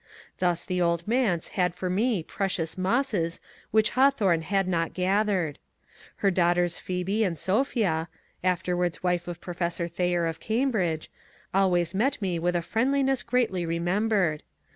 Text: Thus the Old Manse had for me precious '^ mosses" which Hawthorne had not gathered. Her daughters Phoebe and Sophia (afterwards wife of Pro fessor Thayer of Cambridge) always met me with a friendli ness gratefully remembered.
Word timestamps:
Thus 0.39 0.65
the 0.65 0.81
Old 0.81 1.07
Manse 1.07 1.49
had 1.49 1.75
for 1.75 1.87
me 1.87 2.23
precious 2.23 2.73
'^ 2.75 2.75
mosses" 2.79 3.39
which 3.69 3.91
Hawthorne 3.91 4.41
had 4.41 4.67
not 4.67 4.95
gathered. 4.95 5.59
Her 6.15 6.31
daughters 6.31 6.79
Phoebe 6.79 7.23
and 7.23 7.37
Sophia 7.37 8.09
(afterwards 8.43 9.03
wife 9.03 9.27
of 9.27 9.39
Pro 9.39 9.53
fessor 9.53 9.87
Thayer 9.87 10.25
of 10.25 10.39
Cambridge) 10.39 11.11
always 11.53 11.93
met 11.93 12.19
me 12.19 12.39
with 12.39 12.55
a 12.55 12.63
friendli 12.63 13.03
ness 13.05 13.21
gratefully 13.21 13.63
remembered. 13.63 14.41